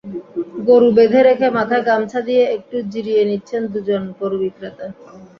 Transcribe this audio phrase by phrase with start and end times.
[0.67, 4.85] গরু বেঁধে রেখে মাথায় গামছা দিয়ে একটু জিরিয়ে নিচ্ছেন দুজন গরু বিক্রেতা।